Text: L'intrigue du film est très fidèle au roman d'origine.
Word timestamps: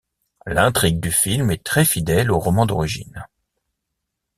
L'intrigue 0.47 0.99
du 0.99 1.11
film 1.11 1.51
est 1.51 1.63
très 1.63 1.85
fidèle 1.85 2.31
au 2.31 2.39
roman 2.39 2.65
d'origine. 2.65 3.27